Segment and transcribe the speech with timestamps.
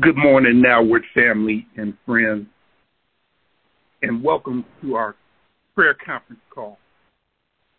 [0.00, 2.46] Good morning, Now Word family and friends,
[4.02, 5.16] and welcome to our
[5.74, 6.78] prayer conference call.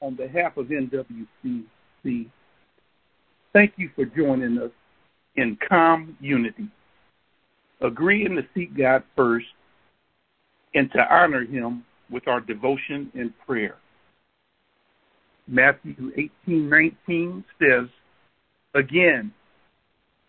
[0.01, 2.29] On behalf of NWCC,
[3.53, 4.71] thank you for joining us
[5.37, 6.67] in calm unity,
[7.79, 9.47] agreeing to seek God first
[10.75, 13.77] and to honor Him with our devotion and prayer.
[15.47, 17.87] Matthew 18 19 says,
[18.75, 19.31] Again,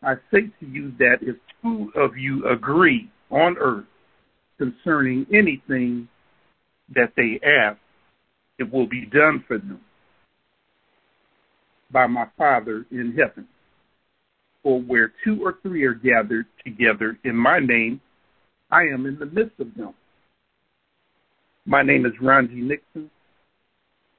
[0.02, 3.84] I say to you that if two of you agree on earth
[4.58, 6.08] concerning anything
[6.94, 7.78] that they ask,
[8.58, 9.80] it will be done for them
[11.90, 13.46] by my Father in heaven.
[14.62, 18.00] For where two or three are gathered together in my name,
[18.70, 19.94] I am in the midst of them.
[21.66, 23.10] My name is Ronji Nixon,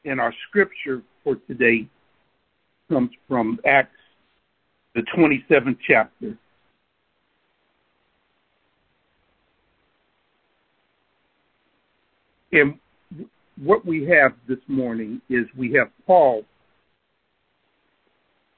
[0.06, 1.88] and our scripture for today
[2.90, 3.96] comes from Acts,
[4.96, 6.38] the 27th chapter.
[12.52, 12.78] And
[13.64, 16.44] what we have this morning is we have Paul.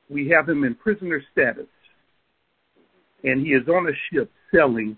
[0.09, 1.67] We have him in prisoner status,
[3.23, 4.97] and he is on a ship sailing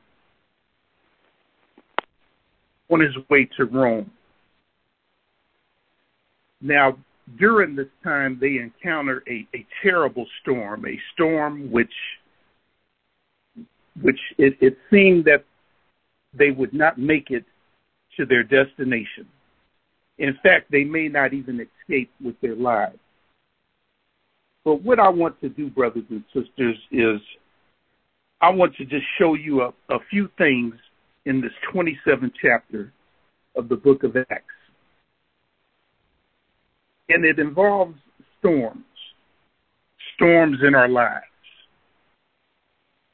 [2.89, 4.11] on his way to Rome.
[6.61, 6.97] Now,
[7.37, 9.47] during this time, they encounter a,
[9.81, 11.93] terrible storm, a storm which,
[14.01, 15.43] which it, seemed that
[16.33, 17.45] they would not make it
[18.17, 19.27] to their destination.
[20.17, 22.99] In fact, they may not even escape with their lives.
[24.63, 27.19] But what I want to do, brothers and sisters, is
[28.41, 30.73] I want to just show you a few things
[31.25, 32.91] in this 27th chapter
[33.55, 34.54] of the book of Acts.
[37.09, 37.95] And it involves
[38.39, 38.85] storms,
[40.15, 41.25] storms in our lives.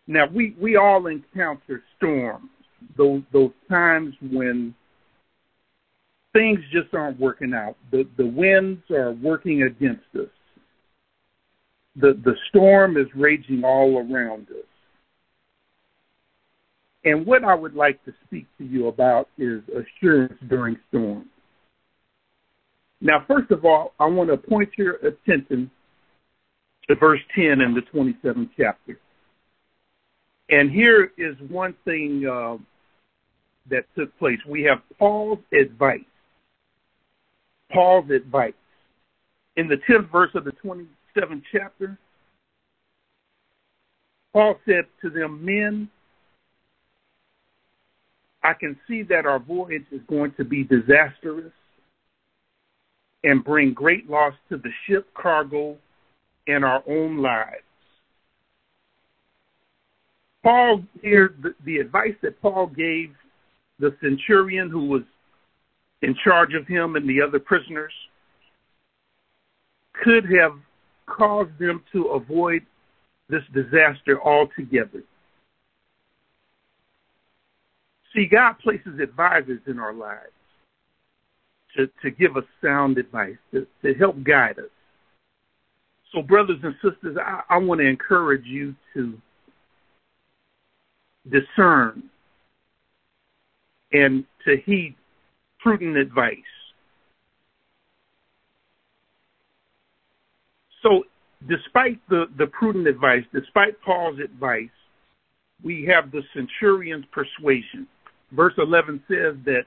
[0.07, 2.49] Now, we, we all encounter storms,
[2.97, 4.73] those, those times when
[6.33, 7.75] things just aren't working out.
[7.91, 10.29] The, the winds are working against us.
[11.95, 14.65] The, the storm is raging all around us.
[17.03, 21.30] And what I would like to speak to you about is assurance during storms.
[23.01, 25.71] Now, first of all, I want to point your attention
[26.87, 28.99] to verse 10 in the 27th chapter.
[30.49, 32.57] And here is one thing uh,
[33.69, 34.37] that took place.
[34.47, 35.99] We have Paul's advice.
[37.71, 38.53] Paul's advice.
[39.55, 41.97] In the 10th verse of the 27th chapter,
[44.33, 45.89] Paul said to them, Men,
[48.43, 51.51] I can see that our voyage is going to be disastrous
[53.23, 55.77] and bring great loss to the ship cargo
[56.47, 57.63] and our own lives.
[60.43, 63.13] Paul here, the, the advice that Paul gave
[63.79, 65.03] the centurion who was
[66.01, 67.93] in charge of him and the other prisoners
[70.03, 70.53] could have
[71.05, 72.65] caused them to avoid
[73.29, 75.03] this disaster altogether.
[78.13, 80.31] See, God places advisors in our lives
[81.77, 84.69] to, to give us sound advice, to, to help guide us.
[86.13, 89.17] So, brothers and sisters, I, I want to encourage you to
[91.29, 92.03] discern
[93.93, 94.95] and to heed
[95.59, 96.37] prudent advice.
[100.83, 101.03] So,
[101.47, 104.69] despite the, the prudent advice, despite Paul's advice,
[105.63, 107.87] we have the centurion's persuasion.
[108.31, 109.63] Verse 11 says that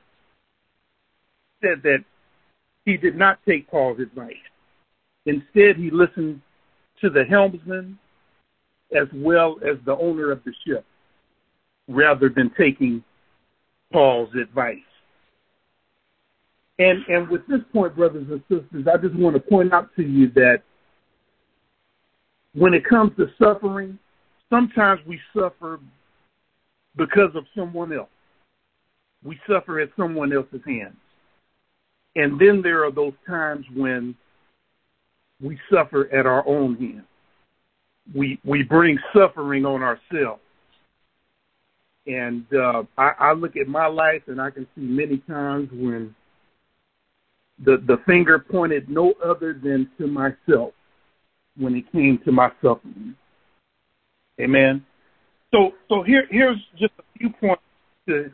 [1.65, 2.05] said that
[2.85, 4.35] he did not take Paul's advice.
[5.27, 6.41] Instead, he listened
[7.01, 7.99] to the helmsman
[8.95, 10.85] as well as the owner of the ship
[11.89, 13.03] rather than taking
[13.93, 14.79] Paul's advice.
[16.79, 20.03] And and with this point, brothers and sisters, I just want to point out to
[20.03, 20.63] you that
[22.53, 23.99] when it comes to suffering,
[24.51, 25.79] sometimes we suffer
[26.97, 28.09] because of someone else.
[29.23, 30.97] We suffer at someone else's hands.
[32.17, 34.15] And then there are those times when
[35.41, 37.05] we suffer at our own hand.
[38.15, 40.41] We we bring suffering on ourselves.
[42.07, 46.15] And uh, I, I look at my life and I can see many times when
[47.65, 50.73] the the finger pointed no other than to myself
[51.57, 53.15] when it came to my suffering.
[54.41, 54.85] Amen.
[55.53, 57.63] So so here here's just a few points
[58.09, 58.31] to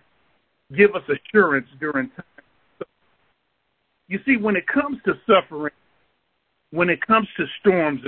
[0.77, 2.11] give us assurance during
[4.11, 5.73] you see, when it comes to suffering,
[6.73, 8.03] when it comes to storms,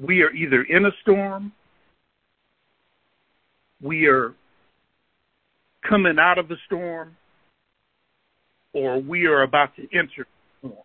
[0.00, 1.52] we are either in a storm
[3.80, 4.34] we are
[5.88, 7.16] coming out of the storm
[8.72, 10.26] or we are about to enter
[10.62, 10.84] the storm.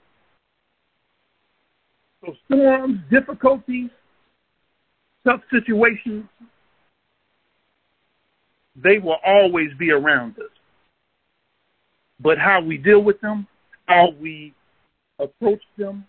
[2.22, 3.90] So storms, difficulties,
[5.26, 6.26] tough situations,
[8.76, 10.46] they will always be around us.
[12.24, 13.48] But how we deal with them,
[13.86, 14.54] how we
[15.20, 16.06] approach them,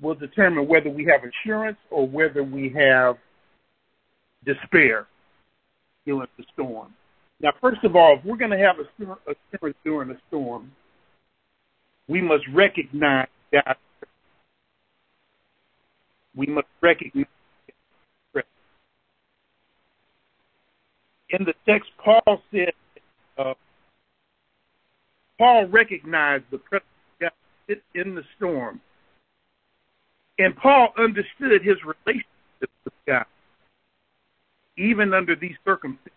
[0.00, 3.16] will determine whether we have assurance or whether we have
[4.44, 5.06] despair
[6.06, 6.94] during the storm.
[7.40, 10.70] Now, first of all, if we're going to have a assurance during a storm,
[12.08, 13.76] we must recognize God.
[16.34, 17.26] We must recognize
[21.30, 22.72] in the text, Paul said,
[23.38, 23.54] uh,
[25.40, 26.84] Paul recognized the presence
[27.22, 28.78] of God in the storm.
[30.38, 33.24] And Paul understood his relationship with God,
[34.76, 36.12] even under these circumstances.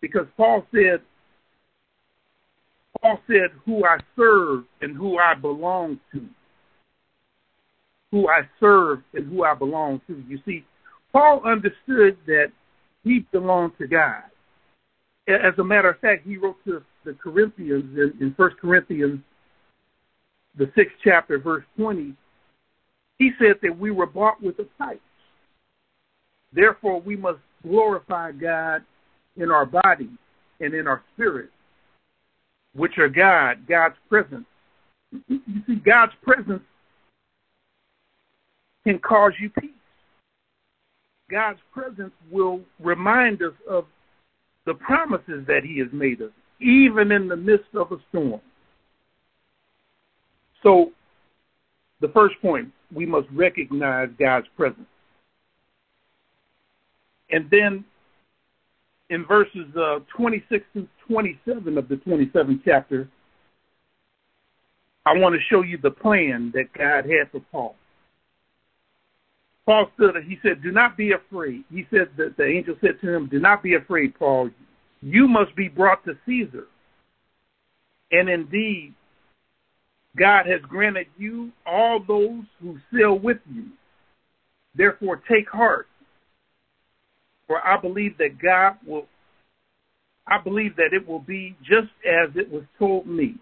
[0.00, 1.02] Because Paul said,
[3.02, 6.24] Paul said, who I serve and who I belong to.
[8.12, 10.24] Who I serve and who I belong to.
[10.26, 10.64] You see,
[11.12, 12.50] Paul understood that
[13.04, 14.22] he belonged to God.
[15.28, 19.20] As a matter of fact, he wrote to the Corinthians in, in 1 Corinthians,
[20.56, 22.14] the sixth chapter, verse 20.
[23.18, 24.98] He said that we were bought with a price.
[26.52, 28.82] Therefore, we must glorify God
[29.36, 30.10] in our body
[30.60, 31.50] and in our spirit,
[32.74, 34.46] which are God, God's presence.
[35.28, 36.62] You see, God's presence
[38.84, 39.70] can cause you peace.
[41.30, 43.84] God's presence will remind us of
[44.66, 46.30] the promises that He has made us,
[46.60, 48.40] even in the midst of a storm.
[50.62, 50.90] So,
[52.00, 54.86] the first point, we must recognize God's presence.
[57.30, 57.84] And then
[59.10, 63.08] in verses uh, 26 to 27 of the 27th chapter,
[65.06, 67.74] I want to show you the plan that God had for Paul.
[69.64, 71.64] Paul stood he said, Do not be afraid.
[71.70, 74.50] He said that the angel said to him, Do not be afraid, Paul.
[75.00, 76.66] You must be brought to Caesar.
[78.10, 78.94] And indeed,
[80.16, 83.66] God has granted you all those who sail with you.
[84.74, 85.86] Therefore, take heart.
[87.46, 89.06] For I believe that God will,
[90.26, 93.36] I believe that it will be just as it was told me.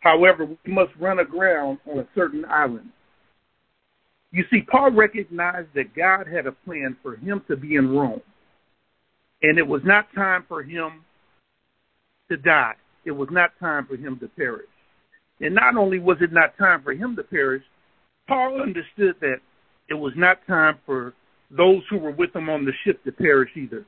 [0.00, 2.90] However, we must run aground on a certain island
[4.30, 8.20] you see, Paul recognized that God had a plan for him to be in Rome.
[9.42, 11.04] And it was not time for him
[12.30, 12.74] to die.
[13.04, 14.66] It was not time for him to perish.
[15.40, 17.62] And not only was it not time for him to perish,
[18.26, 19.36] Paul understood that
[19.88, 21.14] it was not time for
[21.50, 23.86] those who were with him on the ship to perish either.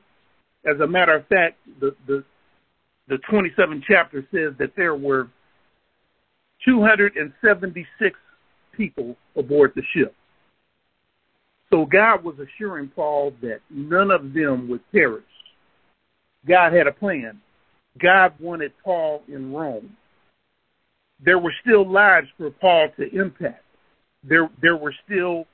[0.65, 2.23] As a matter of fact, the, the,
[3.07, 5.27] the 27th chapter says that there were
[6.65, 8.19] 276
[8.75, 10.15] people aboard the ship.
[11.69, 15.23] So God was assuring Paul that none of them would perish.
[16.47, 17.39] God had a plan.
[18.01, 19.95] God wanted Paul in Rome.
[21.23, 23.63] There were still lives for Paul to impact.
[24.23, 25.45] There, there were still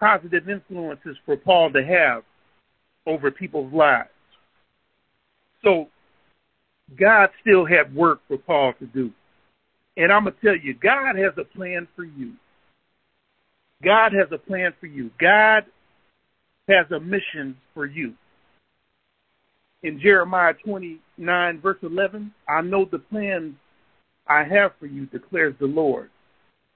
[0.00, 2.24] positive influences for Paul to have
[3.06, 4.08] over people's lives.
[5.62, 5.88] So
[6.98, 9.10] God still had work for Paul to do.
[9.96, 12.32] And I'm going to tell you, God has a plan for you.
[13.82, 15.10] God has a plan for you.
[15.20, 15.64] God
[16.68, 18.14] has a mission for you.
[19.84, 23.54] In Jeremiah 29, verse 11, I know the plans
[24.26, 26.10] I have for you, declares the Lord.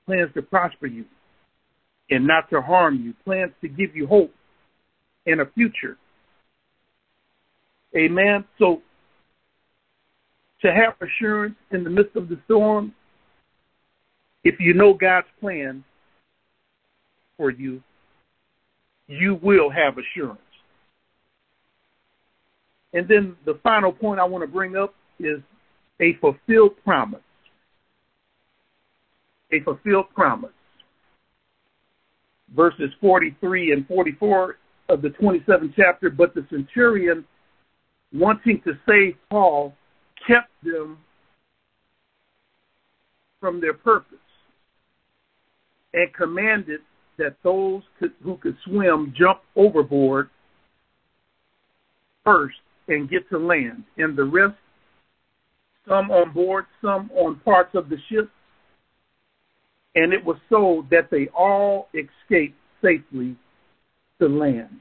[0.04, 1.06] Plans to prosper you
[2.10, 3.14] and not to harm you.
[3.24, 4.32] Plans to give you hope
[5.26, 5.96] and a future.
[7.96, 8.44] Amen.
[8.58, 8.82] So,
[10.60, 12.92] to have assurance in the midst of the storm,
[14.44, 15.82] if you know God's plan,
[17.38, 17.82] for you,
[19.06, 20.40] you will have assurance.
[22.92, 25.40] And then the final point I want to bring up is
[26.00, 27.20] a fulfilled promise.
[29.52, 30.50] A fulfilled promise.
[32.56, 34.56] Verses 43 and 44
[34.88, 37.24] of the 27th chapter, but the centurion,
[38.12, 39.74] wanting to save Paul,
[40.26, 40.98] kept them
[43.38, 44.18] from their purpose
[45.92, 46.80] and commanded
[47.18, 47.82] that those
[48.22, 50.30] who could swim jump overboard
[52.24, 52.56] first
[52.88, 54.54] and get to land, and the rest,
[55.86, 58.30] some on board, some on parts of the ship.
[59.94, 63.36] And it was so that they all escaped safely
[64.20, 64.80] to land.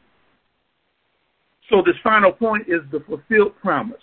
[1.69, 3.97] So this final point is the fulfilled promise.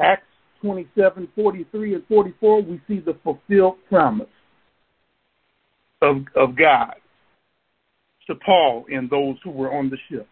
[0.00, 0.26] Acts
[0.62, 4.26] 27, 43, and 44, we see the fulfilled promise
[6.00, 6.94] of, of God
[8.26, 10.28] to Paul and those who were on the ship.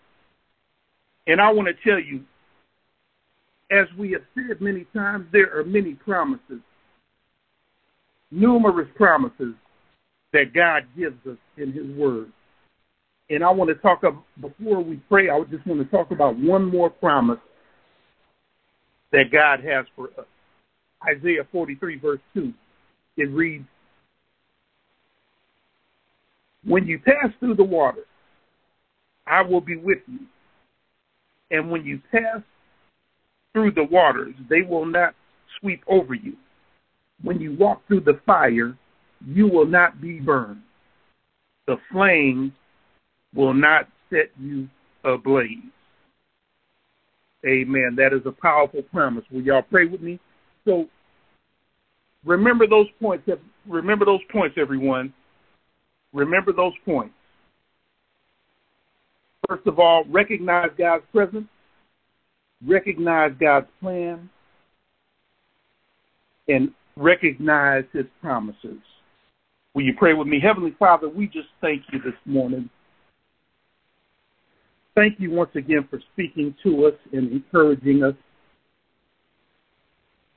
[1.30, 2.25] And I want to tell you,
[3.70, 6.58] as we have said many times, there are many promises,
[8.32, 9.54] numerous promises
[10.32, 12.32] that God gives us in His Word.
[13.30, 16.37] And I want to talk about, before we pray, I just want to talk about
[16.37, 17.38] one more promise
[19.12, 20.26] that God has for us.
[21.08, 22.52] Isaiah 43, verse 2.
[23.18, 23.66] It reads,
[26.64, 28.02] When you pass through the water,
[29.28, 30.26] I will be with you.
[31.50, 32.40] And when you pass
[33.52, 35.14] through the waters, they will not
[35.61, 36.37] sweep over you.
[37.23, 38.76] When you walk through the fire,
[39.26, 40.62] you will not be burned.
[41.66, 42.52] The flames
[43.35, 44.69] will not set you
[45.04, 45.59] ablaze.
[47.47, 47.95] Amen.
[47.97, 49.25] That is a powerful promise.
[49.30, 50.19] Will y'all pray with me?
[50.64, 50.87] So
[52.25, 53.28] remember those points.
[53.66, 55.12] Remember those points, everyone.
[56.12, 57.14] Remember those points.
[59.50, 61.49] First of all, recognize God's presence,
[62.66, 64.30] recognize God's plan,
[66.49, 68.78] and recognize his promises.
[69.75, 70.40] Will you pray with me?
[70.40, 72.71] Heavenly Father, we just thank you this morning
[75.00, 78.14] thank you once again for speaking to us and encouraging us.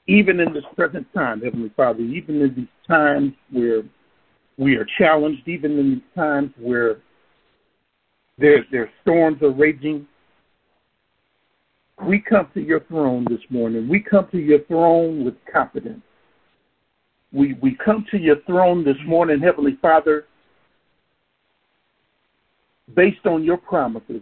[0.07, 3.83] Even in this present time, Heavenly Father, even in these times where
[4.57, 6.97] we are challenged, even in these times where
[8.37, 10.07] there, there storms are raging,
[12.07, 13.87] we come to your throne this morning.
[13.87, 16.01] We come to your throne with confidence.
[17.31, 20.25] We, we come to your throne this morning, Heavenly Father,
[22.95, 24.21] based on your promises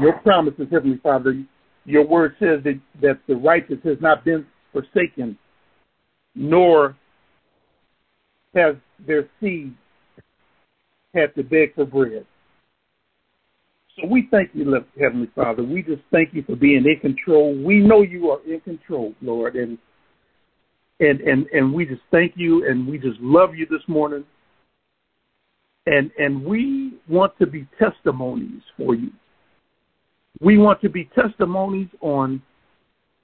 [0.00, 1.42] your promises, Heavenly Father,
[1.84, 5.36] your word says that, that the righteous has not been forsaken,
[6.34, 6.96] nor
[8.54, 9.74] has their seed
[11.14, 12.26] had to beg for bread.
[13.96, 15.62] So we thank you, Heavenly Father.
[15.62, 17.54] We just thank you for being in control.
[17.62, 19.78] We know you are in control, Lord, and
[21.00, 24.24] and and and we just thank you and we just love you this morning.
[25.86, 29.10] And and we want to be testimonies for you.
[30.40, 32.40] We want to be testimonies on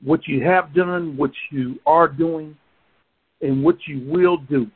[0.02, 2.56] what you have done, what you are doing,
[3.40, 4.70] and what you will do.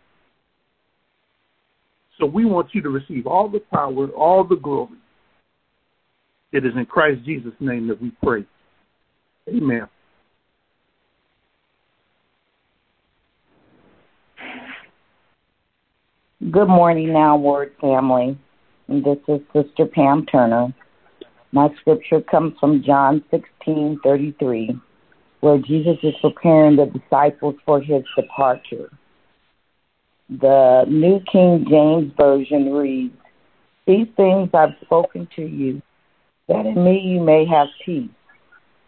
[2.18, 4.99] So we want you to receive all the power, all the glory.
[6.52, 8.44] It is in Christ Jesus' name that we pray.
[9.48, 9.86] Amen.
[16.50, 18.36] Good morning, now, Word family.
[18.88, 20.74] This is Sister Pam Turner.
[21.52, 24.80] My scripture comes from John 16:33,
[25.40, 28.90] where Jesus is preparing the disciples for his departure.
[30.28, 33.14] The New King James Version reads,
[33.86, 35.82] These things I've spoken to you,
[36.50, 38.10] that in me you may have peace.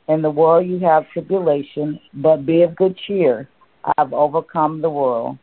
[0.09, 3.49] In the world you have tribulation, but be of good cheer.
[3.97, 5.39] I've overcome the world.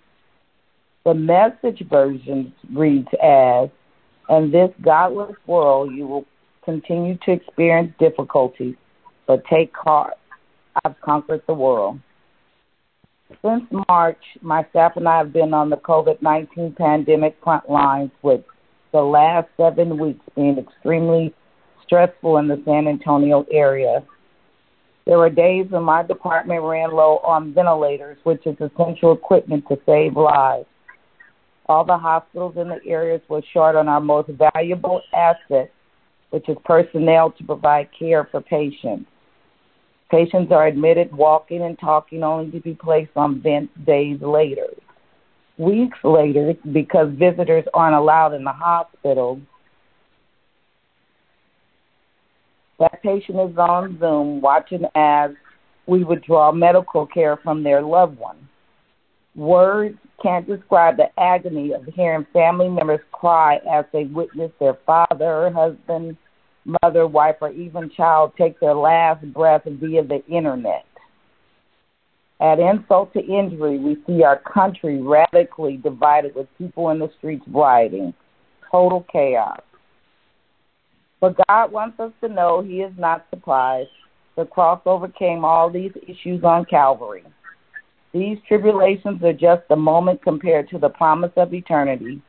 [1.06, 3.70] The message version reads as,
[4.30, 6.26] In this godless world you will
[6.66, 8.76] continue to experience difficulties,
[9.26, 10.16] but take heart.
[10.84, 12.00] I've conquered the world.
[13.42, 18.12] Since March, my staff and I have been on the COVID 19 pandemic front lines,
[18.24, 18.42] with
[18.92, 21.34] the last seven weeks being extremely
[21.90, 24.04] stressful in the San Antonio area.
[25.08, 29.80] There were days when my department ran low on ventilators, which is essential equipment to
[29.88, 30.68] save lives.
[31.66, 35.72] All the hospitals in the areas were short on our most valuable asset,
[36.30, 39.10] which is personnel to provide care for patients.
[40.12, 44.68] Patients are admitted walking and talking only to be placed on vents days later.
[45.58, 49.42] Weeks later, because visitors aren't allowed in the hospital,
[52.80, 55.32] that patient is on Zoom watching as
[55.88, 58.38] we withdraw medical care from their loved one.
[59.36, 65.52] Words can't describe the agony of hearing family members cry as they witness their father,
[65.52, 66.18] husband,
[66.84, 70.86] mother, wife, or even child take their last breath via the internet.
[72.42, 77.44] Add insult to injury, we see our country radically divided with people in the streets
[77.48, 78.14] rioting.
[78.72, 79.60] Total chaos.
[81.22, 83.90] But God wants us to know He is not surprised.
[84.36, 87.24] The cross overcame all these issues on Calvary.
[88.14, 92.22] These tribulations are just a moment compared to the promise of eternity.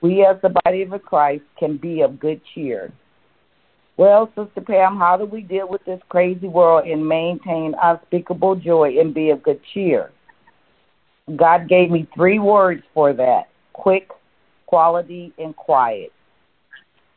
[0.00, 2.92] We, as the body of Christ, can be of good cheer.
[3.96, 8.96] Well, Sister Pam, how do we deal with this crazy world and maintain unspeakable joy
[8.98, 10.10] and be of good cheer?
[11.36, 14.08] God gave me three words for that quick,
[14.66, 16.12] quality, and quiet.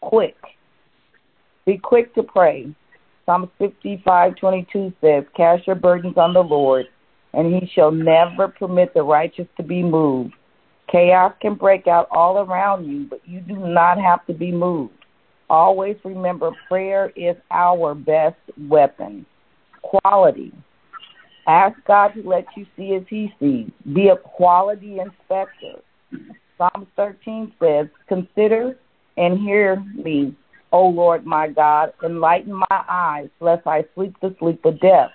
[0.01, 0.35] Quick.
[1.67, 2.73] Be quick to pray.
[3.25, 6.85] Psalm 55:22 says, Cast your burdens on the Lord,
[7.33, 10.33] and he shall never permit the righteous to be moved.
[10.89, 14.93] Chaos can break out all around you, but you do not have to be moved.
[15.49, 19.25] Always remember prayer is our best weapon.
[19.81, 20.53] Quality.
[21.47, 23.69] Ask God to let you see as He sees.
[23.93, 25.81] Be a quality inspector.
[26.57, 28.77] Psalm 13 says, Consider
[29.17, 30.33] and hear me,
[30.71, 35.11] O Lord my God, enlighten my eyes, lest I sleep the sleep of death.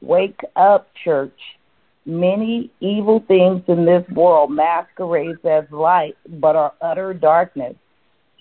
[0.00, 1.38] Wake up, church.
[2.06, 7.74] Many evil things in this world masquerade as light, but are utter darkness.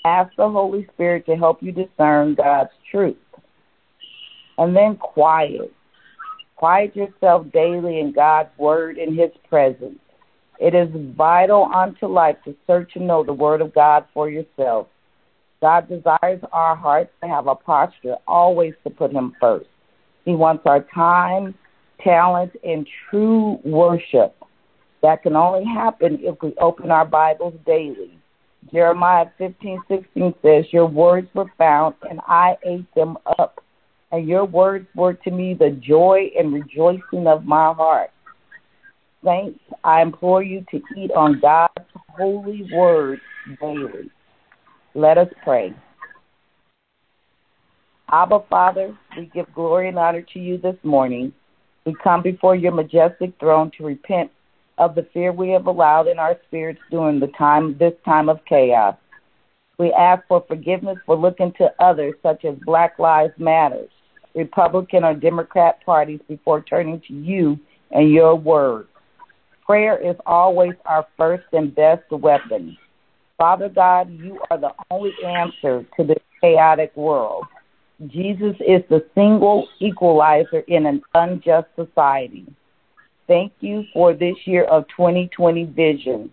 [0.05, 3.15] Ask the Holy Spirit to help you discern God's truth.
[4.57, 5.72] And then quiet.
[6.57, 10.00] Quiet yourself daily in God's Word and His presence.
[10.60, 14.88] It is vital unto life to search and know the Word of God for yourself.
[15.63, 19.70] God desires our hearts to have a posture always to put Him first.
[20.25, 21.55] He wants our time,
[22.03, 24.36] talent, and true worship.
[25.03, 28.20] That can only happen if we open our Bibles daily.
[28.74, 33.63] Jeremiah 15, 16 says, Your words were found, and I ate them up.
[34.12, 38.10] And your words were to me the joy and rejoicing of my heart.
[39.24, 43.22] Saints, I implore you to eat on God's holy word
[43.62, 44.12] daily.
[44.95, 45.73] Let us pray.
[48.12, 51.33] Abba, Father, we give glory and honor to you this morning.
[51.85, 54.29] We come before your majestic throne to repent
[54.77, 58.39] of the fear we have allowed in our spirits during the time this time of
[58.47, 58.95] chaos.
[59.79, 63.86] We ask for forgiveness for looking to others, such as Black Lives Matter,
[64.36, 67.60] Republican or Democrat parties, before turning to you
[67.91, 68.88] and your word.
[69.65, 72.77] Prayer is always our first and best weapon.
[73.38, 77.46] Father God, you are the only answer to this chaotic world.
[78.08, 82.46] Jesus is the single equalizer in an unjust society.
[83.28, 86.32] Thank you for this year of 2020 vision.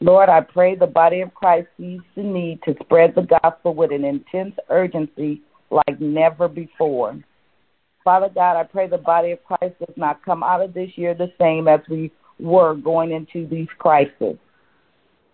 [0.00, 3.90] Lord, I pray the body of Christ sees the need to spread the gospel with
[3.90, 7.18] an intense urgency like never before.
[8.04, 11.14] Father God, I pray the body of Christ does not come out of this year
[11.14, 14.36] the same as we were going into these crises.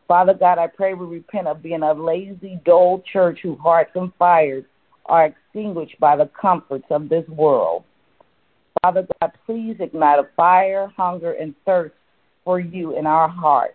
[0.06, 4.12] Father God, I pray we repent of being a lazy, dull church whose hearts and
[4.18, 4.64] fires
[5.06, 7.84] are extinguished by the comforts of this world.
[8.82, 11.94] Father God, please ignite a fire, hunger, and thirst
[12.44, 13.74] for you in our hearts.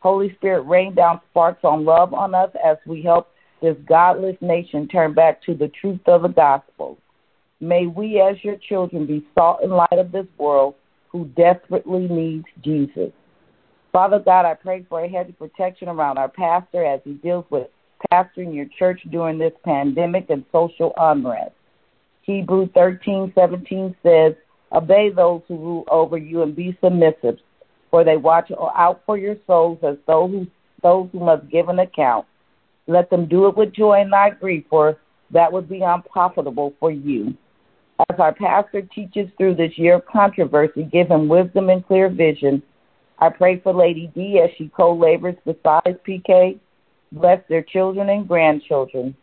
[0.00, 3.28] Holy Spirit, rain down sparks on love on us as we help
[3.60, 6.96] this godless nation turn back to the truth of the gospel.
[7.60, 10.76] May we, as your children, be salt and light of this world
[11.08, 13.10] who desperately needs Jesus.
[13.92, 17.44] Father God, I pray for a hedge of protection around our pastor as he deals
[17.50, 17.68] with
[18.12, 21.52] pastoring your church during this pandemic and social unrest.
[22.22, 24.34] Hebrews 13:17 says,
[24.72, 27.38] "Obey those who rule over you and be submissive,
[27.90, 30.46] for they watch out for your souls as those who
[30.82, 32.26] those who must give an account.
[32.86, 34.98] Let them do it with joy and not grief, for
[35.30, 37.34] that would be unprofitable for you."
[38.10, 42.62] As our pastor teaches through this year of controversy, give him wisdom and clear vision
[43.20, 46.58] I pray for Lady D as she co labors beside PK.
[47.12, 49.16] Bless their children and grandchildren.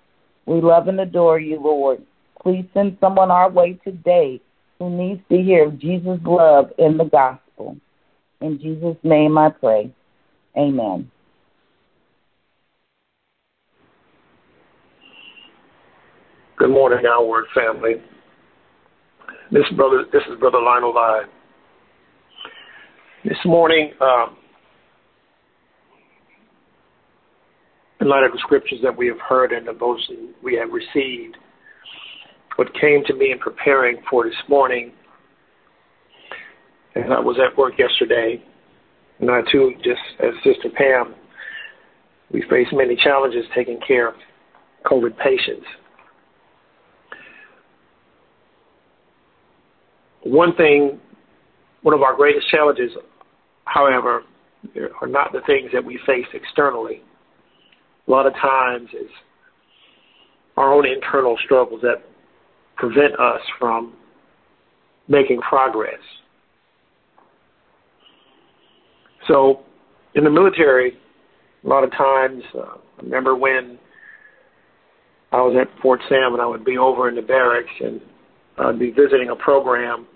[0.45, 2.01] We love and adore you, Lord.
[2.41, 4.41] Please send someone our way today
[4.79, 7.77] who needs to hear Jesus' love in the gospel.
[8.41, 9.91] In Jesus' name I pray.
[10.57, 11.09] Amen.
[16.57, 17.95] Good morning, Our Word family.
[19.51, 21.25] This brother, this is Brother Lionel Live.
[23.25, 24.37] This morning, um,
[27.99, 31.35] in light of the scriptures that we have heard and the devotion we have received,
[32.57, 34.91] what came to me in preparing for this morning,
[36.93, 38.43] and I was at work yesterday,
[39.19, 41.15] and I too, just as Sister Pam,
[42.31, 44.15] we face many challenges taking care of
[44.85, 45.65] COVID patients.
[50.21, 50.99] One thing,
[51.81, 52.91] one of our greatest challenges
[53.65, 54.23] however,
[55.01, 57.01] are not the things that we face externally.
[58.07, 59.11] A lot of times it's
[60.57, 62.03] our own internal struggles that
[62.77, 63.93] prevent us from
[65.07, 65.99] making progress.
[69.27, 69.61] So,
[70.13, 70.97] in the military,
[71.63, 73.77] a lot of times, uh, I remember when
[75.31, 77.99] I was at Fort Sam and I would be over in the barracks and
[78.57, 80.07] I'd be visiting a program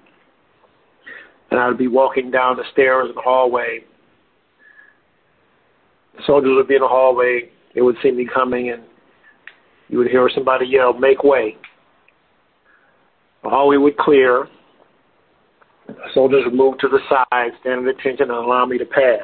[1.52, 3.80] and I'd be walking down the stairs in the hallway.
[6.16, 7.50] The soldiers would be in the hallway.
[7.74, 8.84] They would see me coming and
[9.88, 11.58] you would hear somebody yell, make way.
[13.44, 14.48] The hallway would clear.
[15.88, 19.22] The soldiers would move to the side, stand at attention, and allow me to pass.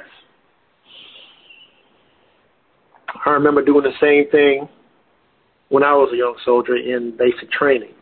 [3.25, 4.67] I remember doing the same thing
[5.69, 7.94] when I was a young soldier in basic training.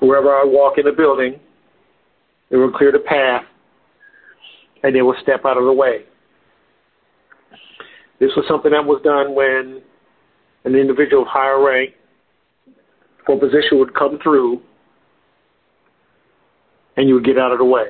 [0.00, 1.38] Wherever I walk in the building,
[2.50, 3.44] they will clear the path
[4.82, 6.04] and they will step out of the way.
[8.18, 9.82] This was something that was done when
[10.64, 11.94] an individual of higher rank
[13.28, 14.60] or position would come through
[16.96, 17.86] and you would get out of the way.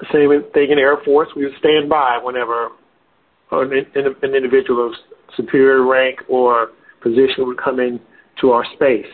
[0.00, 2.70] The same thing in Air Force, we would stand by whenever
[3.52, 4.92] an, an individual of
[5.36, 6.70] superior rank or
[7.02, 7.80] position would come
[8.36, 9.06] into our space.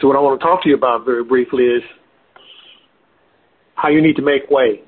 [0.00, 1.82] So, what I want to talk to you about very briefly is
[3.74, 4.82] how you need to make way,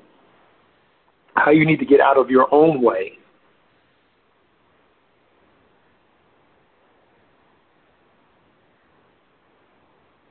[1.35, 3.13] how you need to get out of your own way.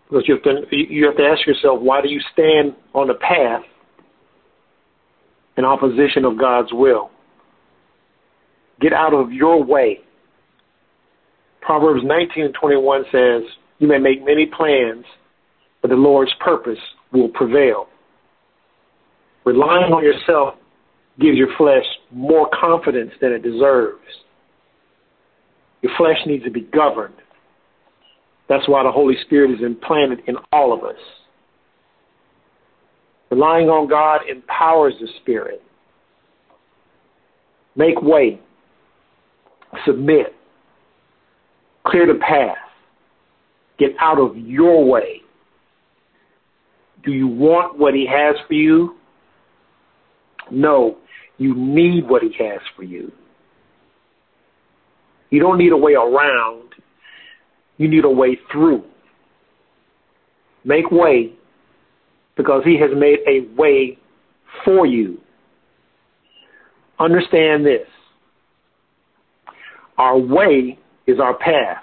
[0.08, 3.14] Because you have to you have to ask yourself, why do you stand on the
[3.14, 3.62] path
[5.56, 7.10] in opposition of God's will?
[8.80, 10.00] Get out of your way.
[11.62, 13.42] Proverbs 19 and 21 says,
[13.78, 15.04] You may make many plans,
[15.80, 16.78] but the Lord's purpose
[17.12, 17.88] will prevail.
[19.44, 20.54] Relying on yourself
[21.20, 24.02] gives your flesh more confidence than it deserves.
[25.82, 27.14] Your flesh needs to be governed.
[28.48, 31.00] That's why the Holy Spirit is implanted in all of us.
[33.30, 35.62] Relying on God empowers the Spirit.
[37.76, 38.40] Make way.
[39.86, 40.34] Submit.
[41.86, 42.56] Clear the path.
[43.78, 45.22] Get out of your way.
[47.04, 48.96] Do you want what He has for you?
[50.50, 50.98] No,
[51.38, 53.10] you need what He has for you.
[55.30, 56.74] You don't need a way around,
[57.78, 58.84] you need a way through.
[60.64, 61.32] Make way
[62.36, 63.98] because He has made a way
[64.64, 65.18] for you.
[67.00, 67.86] Understand this
[69.98, 71.82] our way is our path.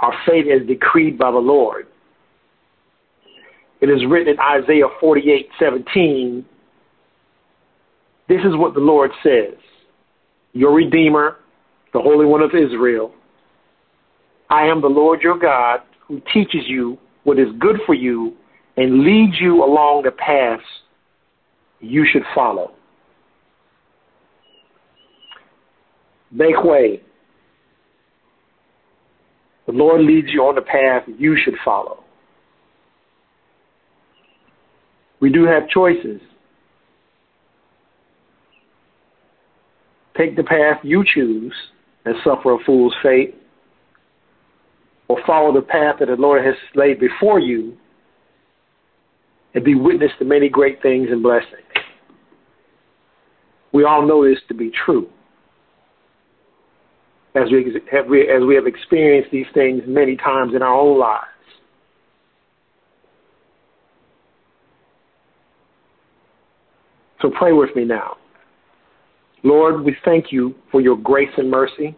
[0.00, 1.86] Our fate is decreed by the Lord.
[3.80, 6.44] It is written in Isaiah 48 17
[8.28, 9.54] this is what the Lord says
[10.52, 11.36] Your Redeemer,
[11.92, 13.12] the Holy One of Israel.
[14.50, 18.34] I am the Lord your God who teaches you what is good for you
[18.76, 20.62] and leads you along the paths
[21.80, 22.72] you should follow.
[26.30, 27.02] Make way.
[29.66, 32.04] The Lord leads you on the path you should follow.
[35.20, 36.20] We do have choices.
[40.16, 41.54] Take the path you choose
[42.04, 43.34] and suffer a fool's fate,
[45.08, 47.76] or follow the path that the Lord has laid before you
[49.54, 51.62] and be witness to many great things and blessings.
[53.72, 55.08] We all know this to be true.
[57.34, 61.26] As we have, as we have experienced these things many times in our own lives.
[67.20, 68.18] So pray with me now.
[69.42, 71.96] Lord, we thank you for your grace and mercy.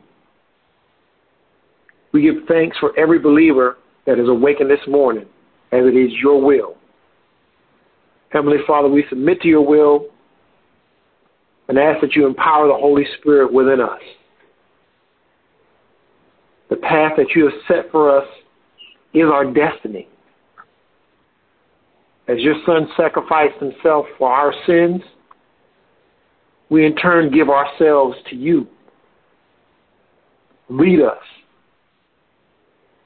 [2.13, 5.27] We give thanks for every believer that is awakened this morning,
[5.73, 6.77] as it is your will.
[8.31, 10.07] Heavenly Father, we submit to your will
[11.69, 14.01] and ask that you empower the Holy Spirit within us.
[16.69, 18.27] The path that you have set for us
[19.15, 20.09] is our destiny.
[22.29, 25.01] As your Son sacrificed himself for our sins,
[26.69, 28.67] we in turn give ourselves to you.
[30.69, 31.23] Lead us.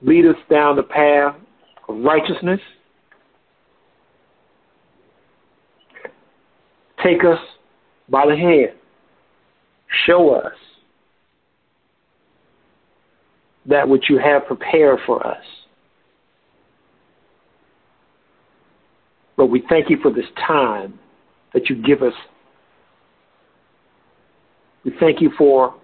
[0.01, 1.37] Lead us down the path
[1.88, 2.61] of righteousness.
[7.05, 7.38] Take us
[8.09, 8.70] by the hand.
[10.07, 10.53] Show us
[13.71, 15.43] that which you have prepared for us.
[19.37, 20.99] But we thank you for this time
[21.55, 22.13] that you give us
[24.85, 25.75] we thank you for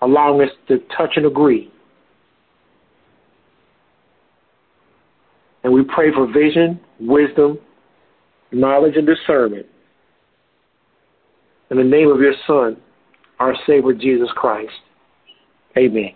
[0.00, 1.70] allowing us to touch and agree.
[5.62, 7.58] And we pray for vision, wisdom,
[8.52, 9.66] knowledge, and discernment
[11.70, 12.76] In the name of your Son,
[13.40, 14.72] our Savior Jesus Christ.
[15.76, 16.12] Amen.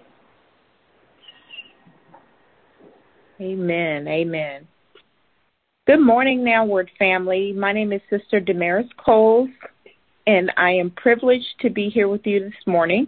[3.40, 4.08] Amen.
[4.08, 4.66] Amen.
[5.86, 7.52] Good morning, Now Word family.
[7.52, 9.48] My name is Sister Damaris Coles,
[10.26, 13.06] and I am privileged to be here with you this morning.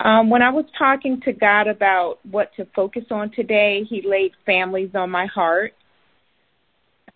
[0.00, 4.32] Um, when I was talking to God about what to focus on today, He laid
[4.44, 5.72] families on my heart.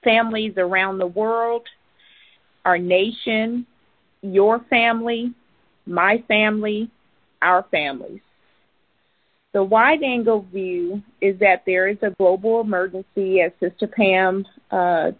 [0.02, 1.68] Families around the world,
[2.64, 3.66] our nation,
[4.22, 5.34] your family,
[5.84, 6.90] my family,
[7.42, 8.20] our families.
[9.56, 15.12] The wide angle view is that there is a global emergency, as Sister Pam uh,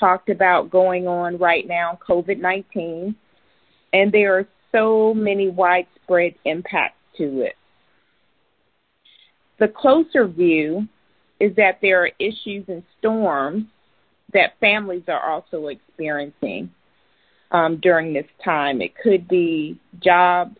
[0.00, 3.14] talked about going on right now, COVID 19,
[3.92, 7.56] and there are so many widespread impacts to it.
[9.58, 10.88] The closer view
[11.38, 13.66] is that there are issues and storms
[14.32, 16.70] that families are also experiencing
[17.50, 18.80] um, during this time.
[18.80, 20.56] It could be job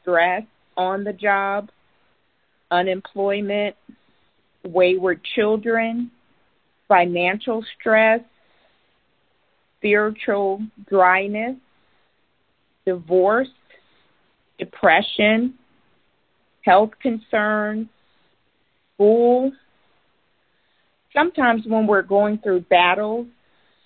[0.00, 0.44] stress
[0.76, 1.68] on the job,
[2.72, 3.76] unemployment,
[4.64, 6.10] wayward children,
[6.88, 8.20] financial stress,
[9.78, 11.56] spiritual dryness,
[12.86, 13.48] divorce,
[14.58, 15.54] depression,
[16.62, 17.88] health concerns,
[18.94, 19.52] school.
[21.12, 23.26] Sometimes when we're going through battles,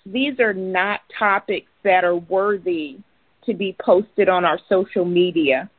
[0.05, 2.97] these are not topics that are worthy
[3.45, 5.69] to be posted on our social media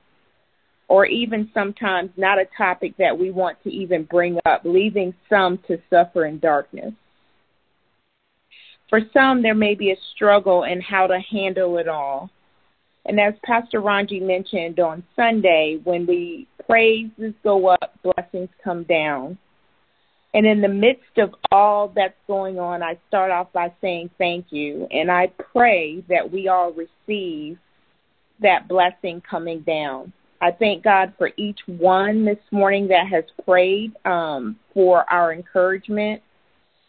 [0.88, 5.58] or even sometimes not a topic that we want to even bring up, leaving some
[5.68, 6.92] to suffer in darkness.
[8.88, 12.30] For some, there may be a struggle in how to handle it all.
[13.04, 19.38] And as Pastor Ranji mentioned on Sunday, when the praises go up, blessings come down.
[20.34, 24.46] And in the midst of all that's going on, I start off by saying thank
[24.50, 24.86] you.
[24.90, 27.58] And I pray that we all receive
[28.40, 30.12] that blessing coming down.
[30.40, 36.22] I thank God for each one this morning that has prayed um, for our encouragement.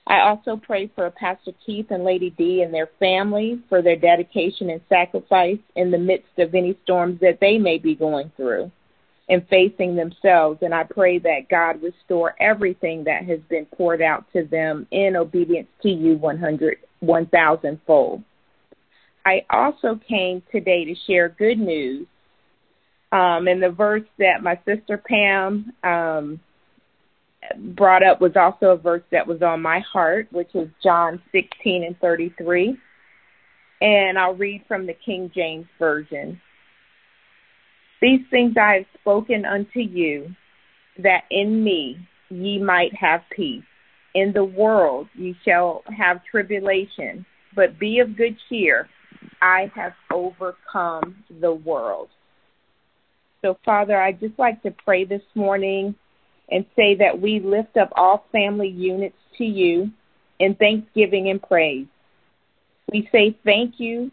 [0.06, 4.70] I also pray for Pastor Keith and Lady D and their family for their dedication
[4.70, 8.72] and sacrifice in the midst of any storms that they may be going through
[9.30, 10.60] and facing themselves.
[10.62, 15.16] And I pray that God restore everything that has been poured out to them in
[15.16, 18.24] obedience to you 100, 1,000 fold.
[19.26, 22.08] I also came today to share good news
[23.12, 26.40] um, and the verse that my sister Pam um,
[27.76, 31.84] brought up was also a verse that was on my heart, which is John 16
[31.84, 32.78] and 33.
[33.82, 36.40] And I'll read from the King James Version.
[38.02, 40.34] These things I have spoken unto you,
[41.00, 41.98] that in me
[42.30, 43.64] ye might have peace.
[44.16, 48.88] In the world ye shall have tribulation, but be of good cheer.
[49.42, 52.10] I have overcome the world.
[53.42, 55.96] So, Father, I'd just like to pray this morning
[56.52, 59.92] and say that we lift up all family units to you
[60.40, 61.88] in thanksgiving and praise.
[62.92, 64.12] We say thank you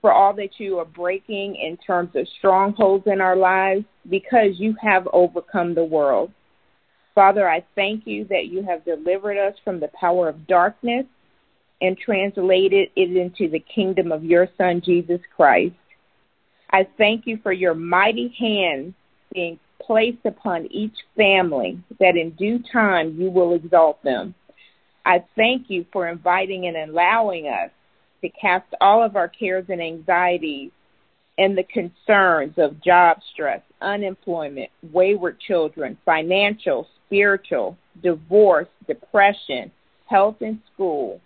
[0.00, 4.74] for all that you are breaking in terms of strongholds in our lives because you
[4.80, 6.30] have overcome the world.
[7.14, 11.06] Father, I thank you that you have delivered us from the power of darkness
[11.80, 15.74] and translated it into the kingdom of your Son, Jesus Christ.
[16.72, 18.94] I thank you for your mighty hand
[19.32, 24.34] being placed upon each family, that in due time you will exalt them.
[25.04, 27.70] I thank you for inviting and allowing us
[28.22, 30.70] to cast all of our cares and anxieties
[31.38, 39.72] and the concerns of job stress, unemployment, wayward children, financial, spiritual, divorce, depression,
[40.06, 41.20] health and school,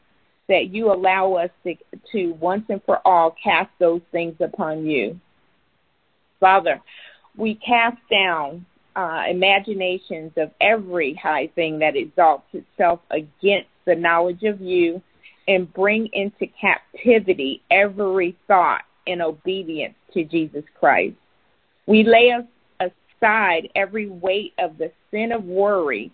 [0.48, 1.74] that you allow us to,
[2.12, 5.18] to once and for all cast those things upon you.
[6.40, 6.81] Father,
[7.37, 8.64] we cast down
[8.97, 15.03] uh, imaginations of every high thing that exalts itself against the knowledge of you
[15.49, 21.16] and bring into captivity every thought in obedience to Jesus Christ.
[21.87, 22.33] We lay
[22.81, 26.12] aside every weight of the sin of worry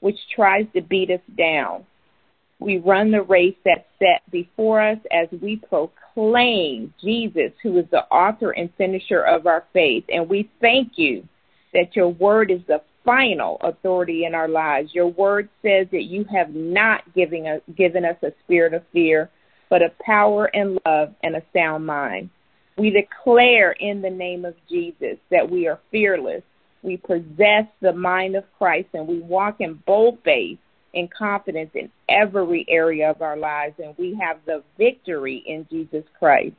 [0.00, 1.86] which tries to beat us down.
[2.58, 8.04] We run the race that's set before us as we proclaim Jesus, who is the
[8.10, 10.04] author and finisher of our faith.
[10.08, 11.28] And we thank you
[11.74, 14.94] that your word is the final authority in our lives.
[14.94, 19.30] Your word says that you have not given us, given us a spirit of fear,
[19.68, 22.30] but of power and love and a sound mind.
[22.78, 26.42] We declare in the name of Jesus that we are fearless.
[26.82, 30.58] We possess the mind of Christ and we walk in bold faith
[30.94, 36.04] and confidence in every area of our lives, and we have the victory in Jesus
[36.18, 36.54] Christ.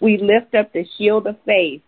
[0.00, 1.82] We lift up the shield of faith.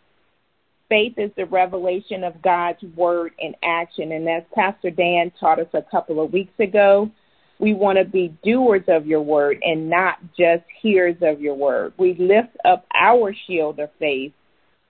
[0.88, 4.12] Faith is the revelation of God's word in action.
[4.12, 7.10] And as Pastor Dan taught us a couple of weeks ago,
[7.58, 11.94] we want to be doers of your word and not just hearers of your word.
[11.98, 14.32] We lift up our shield of faith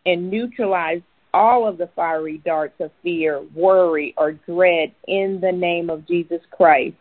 [0.04, 1.00] and neutralize
[1.36, 6.40] all of the fiery darts of fear, worry, or dread in the name of Jesus
[6.50, 6.96] Christ.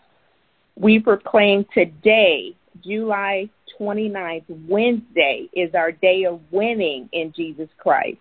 [0.76, 8.18] We proclaim today, July 29th, Wednesday, is our day of winning in Jesus Christ.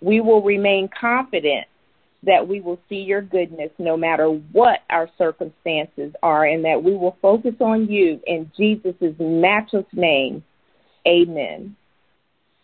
[0.00, 1.66] We will remain confident
[2.22, 6.94] that we will see your goodness no matter what our circumstances are, and that we
[6.94, 10.44] will focus on you in Jesus' matchless name.
[11.04, 11.74] Amen.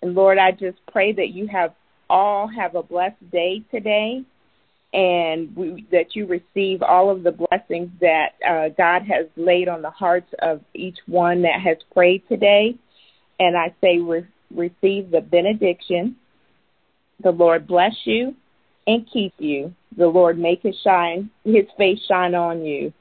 [0.01, 1.75] And Lord, I just pray that you have
[2.11, 4.25] all have a blessed day today
[4.93, 9.83] and we, that you receive all of the blessings that uh, God has laid on
[9.83, 12.75] the hearts of each one that has prayed today.
[13.39, 16.17] And I say, re- receive the benediction.
[17.23, 18.35] The Lord bless you
[18.87, 19.75] and keep you.
[19.97, 22.93] The Lord make his shine, his face shine on you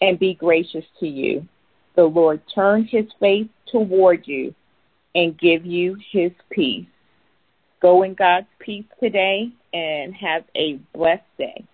[0.00, 1.46] and be gracious to you.
[1.94, 4.54] The Lord turn his face toward you
[5.14, 6.86] and give you his peace.
[7.80, 11.64] Go in God's peace today and have a blessed day.